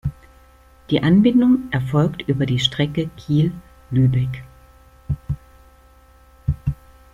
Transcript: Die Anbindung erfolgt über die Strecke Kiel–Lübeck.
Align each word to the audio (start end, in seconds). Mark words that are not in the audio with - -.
Die 0.89 1.03
Anbindung 1.03 1.69
erfolgt 1.71 2.23
über 2.23 2.47
die 2.47 2.57
Strecke 2.57 3.11
Kiel–Lübeck. 3.17 4.43